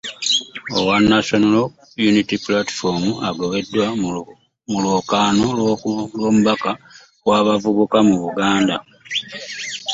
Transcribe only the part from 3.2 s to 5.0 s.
agobeddwa mu